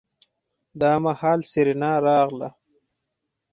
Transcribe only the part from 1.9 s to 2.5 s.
راغله.